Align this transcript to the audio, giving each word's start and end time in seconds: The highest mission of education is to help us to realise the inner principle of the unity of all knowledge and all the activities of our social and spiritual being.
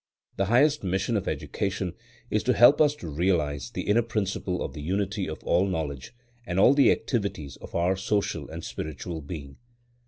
The 0.37 0.45
highest 0.45 0.83
mission 0.83 1.15
of 1.15 1.27
education 1.27 1.93
is 2.31 2.41
to 2.45 2.53
help 2.55 2.81
us 2.81 2.95
to 2.95 3.07
realise 3.07 3.69
the 3.69 3.83
inner 3.83 4.01
principle 4.01 4.63
of 4.63 4.73
the 4.73 4.81
unity 4.81 5.29
of 5.29 5.43
all 5.43 5.67
knowledge 5.67 6.11
and 6.43 6.59
all 6.59 6.73
the 6.73 6.91
activities 6.91 7.55
of 7.57 7.75
our 7.75 7.95
social 7.95 8.49
and 8.49 8.63
spiritual 8.63 9.21
being. 9.21 9.57